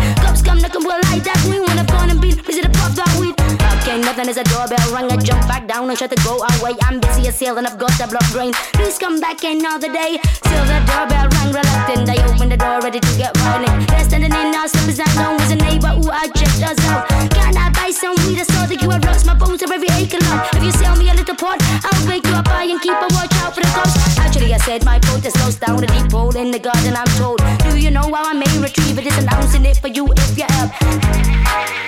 Then 4.17 4.29
as 4.29 4.37
a 4.37 4.43
doorbell 4.49 4.89
rang, 4.91 5.11
I 5.11 5.17
jump 5.17 5.45
back 5.47 5.67
down 5.67 5.89
and 5.89 5.97
try 5.97 6.07
to 6.07 6.19
go 6.25 6.41
away. 6.41 6.73
I'm 6.81 6.99
busy 6.99 7.27
as 7.27 7.39
hell 7.39 7.57
and 7.57 7.67
I've 7.67 7.77
got 7.77 7.93
the 8.01 8.07
blood 8.09 8.25
brain. 8.33 8.51
Please 8.73 8.97
come 8.97 9.19
back 9.19 9.43
another 9.43 9.93
day. 9.93 10.17
Still 10.41 10.65
the 10.65 10.81
doorbell 10.89 11.29
rang 11.37 11.53
reluctant. 11.53 12.09
I 12.09 12.17
opened 12.25 12.51
the 12.51 12.57
door 12.57 12.81
ready 12.81 12.99
to 12.99 13.13
get 13.17 13.37
violent. 13.37 13.87
There 13.87 14.03
standing 14.09 14.33
in 14.33 14.55
our 14.57 14.67
slippers 14.67 14.99
and 14.99 15.13
known 15.15 15.37
was 15.37 15.51
a 15.51 15.55
neighbor 15.55 15.93
who 15.93 16.09
I 16.09 16.25
checked 16.33 16.65
us 16.65 16.79
out. 16.89 17.05
Can 17.29 17.57
I 17.57 17.69
buy 17.69 17.91
some 17.93 18.17
weed? 18.25 18.41
I 18.41 18.43
saw 18.49 18.65
that 18.65 18.81
you 18.81 18.89
have 18.89 19.05
lost 19.05 19.25
my 19.27 19.35
bones 19.37 19.61
of 19.61 19.69
every 19.69 19.89
acre 19.93 20.17
lot. 20.25 20.49
If 20.55 20.63
you 20.63 20.71
sell 20.71 20.95
me 20.97 21.09
a 21.09 21.13
little 21.13 21.35
pot, 21.35 21.61
I'll 21.85 22.07
wake 22.09 22.25
you 22.25 22.33
up 22.33 22.47
high 22.47 22.65
and 22.65 22.81
keep 22.81 22.97
a 22.97 23.07
watch 23.13 23.33
out 23.45 23.53
for 23.53 23.61
the 23.61 23.69
cops. 23.77 24.17
Actually, 24.17 24.53
I 24.53 24.57
said 24.57 24.83
my 24.83 24.97
is 24.97 25.35
lost 25.45 25.61
down 25.61 25.83
a 25.83 25.87
deep 25.87 26.11
hole 26.11 26.35
in 26.35 26.49
the 26.49 26.59
garden. 26.59 26.97
I'm 26.97 27.11
told. 27.21 27.37
Do 27.69 27.77
you 27.77 27.91
know 27.91 28.09
how 28.09 28.25
I 28.25 28.33
may 28.33 28.49
retrieve 28.57 28.97
it? 28.97 29.05
It's 29.05 29.17
announcing 29.17 29.65
it 29.65 29.77
for 29.77 29.89
you 29.89 30.09
if 30.09 30.37
you 30.37 30.45
help. 30.49 31.86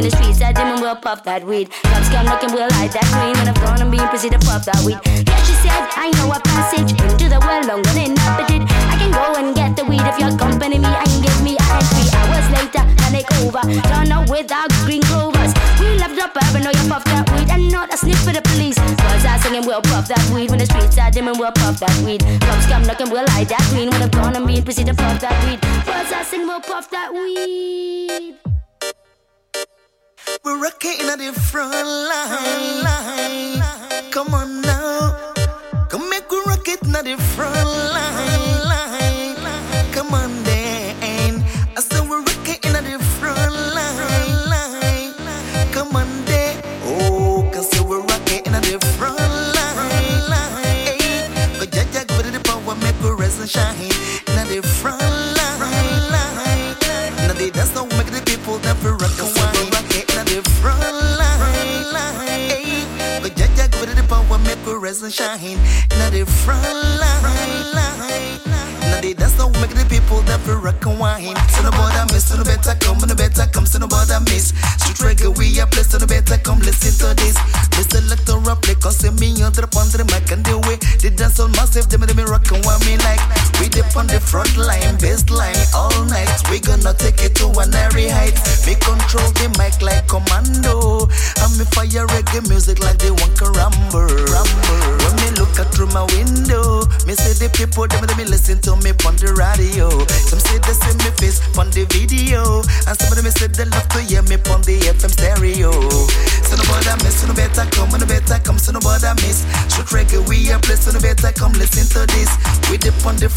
That. 0.00 0.10
When 0.10 0.10
the 0.10 0.16
streets 0.16 0.40
are 0.40 0.52
dim 0.52 0.66
and 0.72 0.80
we'll 0.80 0.96
pop 0.96 1.24
that 1.24 1.44
weed. 1.44 1.70
Cops 1.70 2.08
come 2.08 2.24
knocking, 2.24 2.52
we'll 2.52 2.68
light 2.80 2.92
that 2.92 3.04
green. 3.12 3.36
When 3.36 3.48
I'm 3.48 3.58
gone, 3.60 3.80
I'm 3.80 3.90
being 3.90 4.08
proceed 4.08 4.32
to 4.32 4.40
pop 4.40 4.64
that 4.64 4.80
weed. 4.84 4.96
Yeah, 5.04 5.40
she 5.44 5.54
said, 5.60 5.82
I 5.96 6.10
know 6.16 6.32
a 6.32 6.40
passage 6.40 6.92
into 6.96 7.28
the 7.28 7.40
well 7.40 7.62
long 7.68 7.84
and 7.92 8.16
inhabited. 8.16 8.64
I 8.64 8.96
can 8.96 9.12
go 9.12 9.36
and 9.36 9.54
get 9.54 9.76
the 9.76 9.84
weed 9.84 10.00
if 10.00 10.16
you 10.18 10.32
accompany 10.32 10.78
me 10.78 10.88
and 10.88 11.12
give 11.20 11.38
me 11.42 11.56
a 11.56 11.62
hand 11.62 11.84
three 11.92 12.08
hours 12.16 12.46
later. 12.48 12.82
Panic 12.96 13.28
over. 13.44 13.60
Turn 13.92 14.12
up 14.12 14.28
without 14.30 14.70
green 14.88 15.02
clovers. 15.04 15.52
We 15.76 16.00
left 16.00 16.16
up 16.16 16.32
urban, 16.32 16.64
know 16.64 16.72
you 16.72 16.86
puff 16.88 17.04
that 17.12 17.28
weed 17.36 17.48
and 17.50 17.68
not 17.68 17.92
a 17.92 17.96
sniff 17.96 18.20
for 18.24 18.32
the 18.32 18.42
police. 18.42 18.78
Was 18.80 19.24
I 19.24 19.36
singing, 19.44 19.66
we'll 19.68 19.84
puff 19.84 20.08
that 20.08 20.24
weed. 20.32 20.48
When 20.48 20.58
the 20.60 20.66
streets 20.66 20.96
are 20.96 21.10
dim 21.10 21.28
and 21.28 21.36
we'll 21.38 21.52
puff 21.52 21.80
that 21.80 21.92
weed. 22.04 22.24
Cops 22.40 22.66
come 22.66 22.84
knocking, 22.88 23.10
we'll 23.12 23.28
light 23.36 23.48
that 23.52 23.64
green. 23.68 23.90
When 23.90 24.00
I'm 24.00 24.10
gone, 24.10 24.36
I'm 24.36 24.46
being 24.46 24.64
proceed 24.64 24.88
to 24.88 24.94
puff 24.94 25.20
that 25.20 25.36
weed. 25.44 25.60
Was 25.84 26.08
I 26.12 26.24
singing, 26.24 26.48
we'll 26.48 26.64
puff 26.64 26.88
that 26.90 27.12
weed. 27.12 28.59
We're 30.44 30.62
rocking 30.62 31.00
in 31.00 31.08
a 31.08 31.16
different 31.16 31.72
line, 31.72 32.82
line. 32.82 34.10
Come 34.10 34.34
on 34.34 34.62
now. 34.62 35.19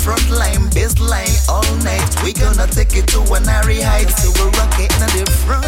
Front 0.04 0.30
line, 0.30 0.70
bass 0.76 1.00
line 1.00 1.32
all 1.48 1.64
night. 1.78 2.12
We 2.24 2.34
gonna 2.34 2.68
take 2.68 2.94
it 2.96 3.08
to 3.16 3.22
an 3.34 3.48
airy 3.48 3.80
height, 3.80 4.10
so 4.10 4.28
we're 4.36 4.52
rocking 4.52 4.92
in 4.92 5.02
a 5.02 5.08
different 5.16 5.63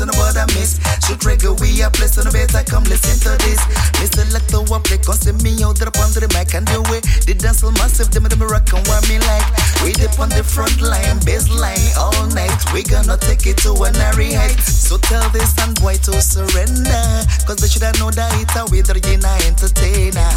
come, 0.00 0.08
so 0.08 0.16
no 0.16 0.24
bother 0.24 0.46
miss. 0.54 0.80
Shoot 1.06 1.20
reggae, 1.20 1.52
we 1.60 1.82
are 1.82 1.90
blessed, 1.90 2.14
so 2.14 2.22
no 2.22 2.32
better 2.32 2.62
come, 2.64 2.84
listen 2.84 3.18
to 3.20 3.36
this. 3.44 3.60
Mr. 4.00 4.24
Lecter 4.32 4.64
up, 4.72 4.84
play, 4.84 4.98
cause 4.98 5.26
me 5.42 5.62
out 5.62 5.76
there 5.76 5.88
upon 5.88 6.12
the 6.12 6.28
mic 6.32 6.54
and 6.54 6.66
the 6.68 6.80
way. 6.88 7.00
The 7.26 7.34
dance 7.34 7.62
all 7.62 7.72
massive, 7.72 8.10
them 8.10 8.24
them 8.24 8.42
rock 8.42 8.72
and 8.72 8.86
want 8.88 9.08
me 9.08 9.18
like. 9.18 9.46
We 9.84 9.92
dip 9.92 10.18
on 10.18 10.28
the 10.30 10.44
front 10.44 10.80
line, 10.80 11.20
bass 11.24 11.48
line 11.52 11.92
all 11.96 12.26
night. 12.32 12.52
We 12.72 12.82
gonna 12.82 13.16
take 13.16 13.46
it 13.46 13.58
to 13.64 13.76
an 13.84 13.96
airy 13.96 14.32
height. 14.32 14.60
So 14.60 14.96
tell 14.98 15.28
this 15.30 15.56
and 15.60 15.76
boy 15.80 15.96
to 16.08 16.20
surrender. 16.20 17.04
Cause 17.44 17.60
they 17.60 17.68
should 17.68 17.84
have 17.84 17.98
know 17.98 18.10
that 18.10 18.32
it's 18.40 18.56
a 18.56 18.64
with 18.68 18.88
Regina 18.88 19.32
entertainer. 19.48 20.30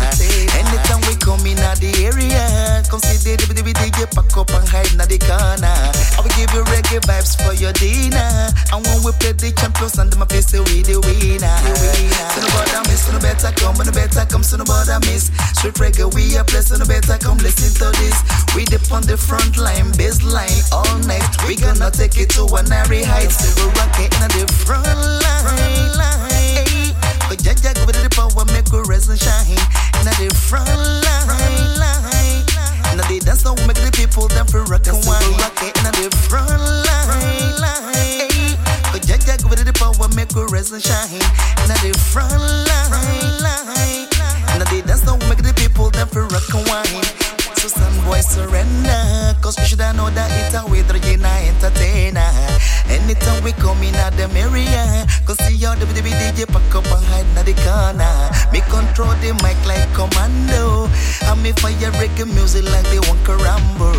Anytime 0.56 1.02
we 1.08 1.16
come 1.20 1.44
in 1.48 1.60
at 1.60 1.80
the 1.80 1.92
area, 2.04 2.84
come 2.90 3.00
see 3.00 3.20
the 3.24 3.40
DVD 3.40 3.72
DJ 3.76 4.08
pack 4.12 4.32
up 4.36 4.52
and 4.52 4.68
hide 4.68 4.92
in 4.92 5.04
the 5.04 5.20
corner. 5.20 5.80
I 6.16 6.20
will 6.24 6.34
give 6.36 6.52
you 6.52 6.64
reggae 6.72 7.04
vibes 7.04 7.36
for 7.40 7.54
your 7.56 7.74
dinner. 7.74 8.52
And 8.72 8.80
when 8.86 9.04
we 9.04 9.12
play 9.20 9.34
the 9.34 9.53
champions 9.56 9.98
and 9.98 10.16
my 10.18 10.26
face, 10.26 10.52
we 10.54 10.82
the 10.84 11.00
winner. 11.02 11.58
So 12.34 12.40
no 12.42 12.48
bother 12.54 12.82
miss, 12.90 13.06
so 13.06 13.12
no 13.14 13.20
better 13.20 13.52
come, 13.56 13.78
no 13.78 13.92
better 13.92 14.26
come, 14.26 14.44
so 14.44 14.58
no 14.58 14.66
bother 14.66 15.00
miss. 15.06 15.32
Street 15.58 15.76
reggae, 15.82 16.08
we 16.14 16.38
are 16.38 16.46
blessed, 16.46 16.70
so 16.70 16.78
no 16.78 16.86
better 16.86 17.18
come, 17.18 17.38
listen 17.40 17.74
to 17.82 17.92
this. 18.00 18.18
We 18.56 18.66
dip 18.66 18.86
on 18.92 19.04
the 19.04 19.18
front 19.18 19.58
line, 19.58 19.92
bass 19.98 20.24
line 20.24 20.64
all 20.72 20.98
night. 21.06 21.26
We 21.48 21.56
gonna 21.56 21.92
take 21.92 22.18
it 22.18 22.30
to 22.38 22.46
an 22.56 22.72
airy 22.72 23.04
height. 23.04 23.32
So 23.32 23.50
we 23.58 23.72
rock 23.78 23.96
it 24.00 24.12
in 24.16 24.22
a 24.24 24.30
different 24.34 25.00
line. 25.22 25.94
line. 25.98 26.96
But 27.30 27.42
Jah 27.44 27.56
Jah 27.56 27.74
give 27.74 27.90
it 27.90 27.98
the 28.00 28.10
power, 28.10 28.46
make 28.54 28.70
we 28.72 28.82
rise 28.90 29.10
and 29.10 29.20
shine 29.20 29.60
in 30.00 30.08
a 30.08 30.14
different 30.22 30.70
line. 31.04 31.80
line. 31.80 32.46
Now 32.96 33.08
they 33.10 33.20
dance 33.20 33.44
now, 33.44 33.56
make 33.66 33.82
the 33.82 33.90
people 33.92 34.28
them 34.28 34.46
for 34.46 34.64
rock 34.66 34.86
and 34.86 35.02
wine. 35.06 35.34
Rock 35.42 35.58
it 35.64 35.74
in 35.80 35.86
a 35.86 35.92
different 35.98 36.62
line. 36.62 38.33
Jah 39.14 39.38
Jah 39.38 39.38
give 39.38 39.54
it 39.54 39.66
the 39.66 39.74
power, 39.78 40.10
make 40.18 40.34
we 40.34 40.42
rise 40.50 40.72
and 40.72 40.82
shine. 40.82 41.22
In 41.62 41.70
a 41.70 41.78
different 41.86 42.34
line. 42.34 44.10
Now 44.58 44.66
they 44.66 44.82
dance 44.82 45.06
now, 45.06 45.22
make 45.30 45.38
the 45.38 45.54
people 45.54 45.92
them 45.92 46.08
for 46.08 46.26
rock 46.26 46.50
and 46.50 46.66
wine. 46.66 47.06
So 47.62 47.70
some 47.70 47.94
boys 48.04 48.28
surrender 48.28 49.38
Cause 49.40 49.56
we 49.56 49.64
should 49.64 49.80
know 49.80 50.10
that 50.10 50.28
it's 50.34 50.58
a 50.58 50.66
with 50.66 50.90
Regina 50.92 51.30
entertainer. 51.46 52.26
Anytime 52.90 53.44
we 53.44 53.54
come 53.54 53.82
in 53.84 53.96
at 53.96 54.18
them 54.18 54.36
area 54.36 55.06
Cause 55.26 55.38
see 55.46 55.62
how 55.64 55.76
the 55.76 55.86
the 55.86 56.02
DJ 56.02 56.50
pack 56.50 56.74
up 56.74 56.84
and 56.90 57.06
hide 57.06 57.24
in 57.24 57.46
the 57.46 57.54
corner. 57.62 58.12
Me 58.52 58.66
control 58.68 59.14
the 59.22 59.32
mic 59.46 59.62
like 59.70 59.88
commando. 59.94 60.90
And 61.30 61.40
me 61.44 61.54
fire 61.62 61.94
reggae 62.02 62.26
music 62.34 62.66
like 62.66 62.90
they 62.90 63.00
want 63.06 63.22
Karambo. 63.22 63.94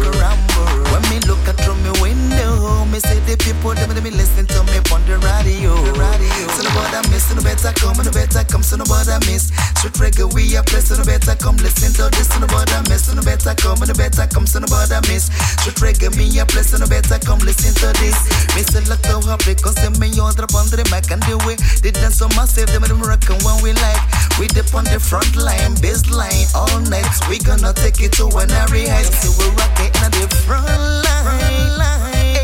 When 0.90 1.02
me 1.06 1.22
look 1.30 1.40
at 1.46 1.56
through 1.62 1.78
me 1.86 1.92
window 2.02 2.83
Me 2.94 3.02
see 3.02 3.18
the 3.26 3.34
people 3.42 3.74
them 3.74 3.90
me 4.06 4.14
listen 4.14 4.46
to 4.46 4.62
me 4.70 4.78
on 4.94 5.02
the 5.02 5.18
radio 5.18 5.74
radio 5.98 6.46
So 6.54 6.62
no 6.62 6.70
bother 6.78 7.02
miss, 7.10 7.26
so 7.26 7.34
no 7.34 7.42
better 7.42 7.74
come, 7.74 7.98
no 7.98 8.06
better 8.14 8.46
come, 8.46 8.62
so 8.62 8.78
no 8.78 8.86
bother 8.86 9.18
miss 9.26 9.50
Street 9.82 9.98
reggae 9.98 10.30
we 10.30 10.54
are 10.54 10.62
blessed, 10.62 10.94
so 10.94 10.96
no 10.96 11.02
better 11.02 11.34
come 11.34 11.58
listen 11.58 11.90
to 11.98 12.06
this, 12.14 12.30
so 12.30 12.38
no 12.38 12.46
bother 12.46 12.78
miss, 12.86 13.10
so 13.10 13.18
no 13.18 13.22
better 13.26 13.50
come, 13.58 13.82
no 13.82 13.90
better 13.98 14.30
come, 14.30 14.46
so 14.46 14.62
no 14.62 14.70
bother 14.70 15.02
miss. 15.10 15.26
Street 15.58 15.76
reggae 15.82 16.14
me 16.14 16.30
a 16.38 16.46
place, 16.46 16.70
so 16.70 16.78
no 16.78 16.86
better 16.86 17.18
come 17.18 17.42
listen 17.42 17.74
to 17.82 17.90
this. 17.98 18.16
Me 18.54 18.62
say 18.62 18.78
look 18.86 19.02
how 19.04 19.18
happy, 19.26 19.58
cause 19.58 19.74
them 19.82 19.98
me 19.98 20.08
on 20.22 20.30
the 20.38 20.46
on 20.54 20.70
the 20.70 20.86
mic 20.94 21.10
and 21.10 21.20
the 21.26 21.34
way 21.42 21.58
they 21.82 21.90
dance 21.90 22.22
so 22.22 22.30
massive, 22.38 22.70
them 22.70 22.86
them 22.86 23.02
rock 23.02 23.26
and 23.26 23.42
when 23.42 23.58
we 23.58 23.74
like. 23.74 24.02
We 24.38 24.46
dip 24.46 24.70
on 24.70 24.86
the 24.86 25.02
front 25.02 25.34
line, 25.34 25.74
bass 25.82 26.06
line 26.14 26.46
all 26.54 26.78
night. 26.86 27.10
We 27.26 27.42
gonna 27.42 27.74
take 27.74 27.98
it 27.98 28.14
to 28.22 28.30
an 28.38 28.54
height, 28.54 29.10
so 29.10 29.34
we 29.34 29.50
rock 29.58 29.82
it 29.82 29.90
in 29.98 30.06
a 30.06 30.10
different 30.14 30.78
line. 31.02 31.74
line. 31.74 32.43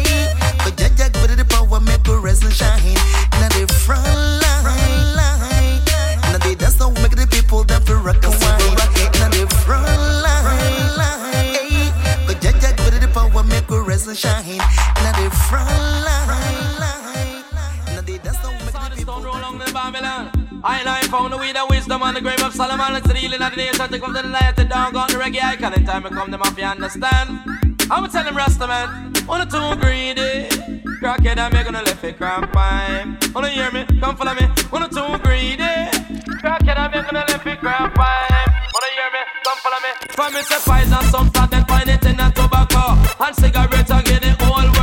But 0.64 0.76
Jah 0.76 0.90
Jah 0.96 1.08
give 1.08 1.30
it 1.30 1.36
the 1.36 1.44
power, 1.44 1.80
make 1.80 2.06
shine. 2.52 2.96
Make 7.00 7.14
the 7.16 7.26
people 7.30 7.64
that 7.64 7.82
feel 7.86 7.98
rock 7.98 8.24
and 8.24 8.34
wine. 8.40 8.60
Jah 12.40 12.52
Jah 12.60 12.72
give 12.76 13.00
the 13.00 13.08
power, 13.12 13.42
make 13.44 13.70
shine. 14.16 14.58
Make 15.02 15.16
the 15.16 15.30
people. 15.30 16.00
Babylon. 19.72 20.30
I 20.64 20.80
and 20.80 21.10
found 21.10 21.32
the 21.32 21.38
way 21.38 21.52
the 21.52 21.64
wisdom 21.70 22.02
on 22.02 22.14
the 22.14 22.20
grave 22.20 22.42
of 22.42 22.54
Solomon. 22.54 23.00
The 23.02 23.14
healing 23.14 23.40
of 23.40 23.54
the 23.54 23.98
come 23.98 24.14
to 24.14 24.22
the 24.22 24.28
light. 24.28 24.56
The 24.56 24.64
dog 24.64 24.96
on 24.96 25.08
the 25.08 25.14
reggae 25.14 25.42
icon. 25.42 25.74
In 25.74 25.86
time 25.86 26.02
come, 26.02 26.30
the 26.30 26.38
mafia 26.38 26.68
understand. 26.68 27.69
I'ma 27.92 28.06
tell 28.06 28.22
them 28.22 28.36
Rasta 28.36 28.68
man, 28.68 29.12
one 29.26 29.48
too 29.48 29.74
greedy. 29.80 30.46
Crackhead, 31.02 31.38
I'm 31.38 31.50
gonna 31.50 31.82
let 31.82 32.04
it 32.04 32.16
cramp 32.16 32.52
time. 32.52 33.18
Wanna 33.34 33.48
hear 33.48 33.70
me? 33.72 33.84
Come 33.98 34.16
follow 34.16 34.34
me. 34.34 34.46
One 34.70 34.88
too 34.88 35.18
greedy. 35.24 35.74
Crackhead, 36.40 36.78
I'm 36.78 36.92
gonna 36.92 37.24
let 37.26 37.46
it 37.46 37.58
cramp 37.58 37.94
time. 37.94 38.50
Wanna 38.74 38.90
hear 38.94 39.10
me? 39.14 39.22
Come 39.44 39.58
follow 39.58 39.80
me. 39.82 39.90
For 40.10 40.30
me, 40.30 40.42
say 40.42 40.82
and 40.82 41.06
some 41.10 41.30
fat, 41.30 41.50
then 41.50 41.64
find 41.64 41.88
it 41.88 42.04
in 42.04 42.20
a 42.20 42.30
tobacco 42.30 42.94
and 43.24 43.34
cigarette 43.34 43.90
and 43.90 44.04
get 44.04 44.24
it 44.24 44.42
all. 44.42 44.79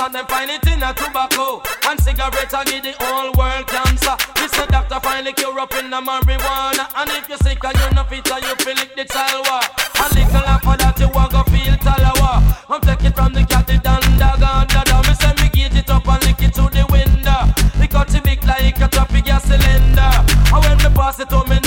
And 0.00 0.14
them 0.14 0.26
find 0.28 0.50
it 0.50 0.66
in 0.66 0.82
a 0.82 0.94
tobacco. 0.94 1.60
And 1.84 2.00
cigarette 2.00 2.54
I 2.54 2.64
give 2.64 2.82
the 2.82 2.96
whole 3.04 3.36
world 3.36 3.66
cancer. 3.68 4.16
This 4.40 4.56
a 4.56 4.66
doctor 4.66 4.98
finally 4.98 5.34
cure 5.34 5.60
up 5.60 5.74
in 5.76 5.90
the 5.90 6.00
marijuana. 6.00 6.88
And 6.96 7.10
if 7.20 7.28
you're 7.28 7.36
sick 7.44 7.62
and 7.62 7.76
you're 7.76 7.92
not 7.92 8.08
fit 8.08 8.24
you 8.24 8.56
feel 8.64 8.80
it 8.80 8.96
the 8.96 9.04
salwa 9.04 9.60
A 10.00 10.04
little 10.16 10.48
after 10.48 10.76
that 10.80 10.96
you 10.98 11.08
want 11.12 11.32
go 11.32 11.44
feel 11.52 11.76
talawa. 11.84 12.40
I'm 12.72 12.80
taking 12.80 13.12
from 13.12 13.34
the 13.34 13.44
cat, 13.44 13.66
the 13.66 13.76
dandog 13.76 14.40
and 14.40 14.68
dada 14.72 15.04
Me 15.04 15.12
say 15.20 15.36
me 15.36 15.52
gauge 15.52 15.76
it 15.76 15.90
up 15.90 16.08
and 16.08 16.24
lick 16.24 16.40
it 16.48 16.54
to 16.56 16.64
the 16.72 16.88
window. 16.88 17.52
The 17.76 17.84
cut 17.84 18.08
big 18.24 18.40
like 18.48 18.80
a 18.80 18.88
traffic 18.88 19.24
gas 19.28 19.44
cylinder. 19.44 20.08
And 20.48 20.64
when 20.64 20.78
me 20.80 20.96
pass 20.96 21.20
it 21.20 21.28
to 21.28 21.44
me 21.44 21.59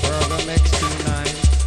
Program 0.00 0.48
X29. 0.48 1.26
Space. 1.26 1.61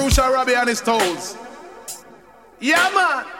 Crucial 0.00 0.32
Robbie 0.32 0.56
on 0.56 0.66
his 0.66 0.80
toes. 0.80 1.36
Yeah, 2.58 2.90
man. 2.94 3.39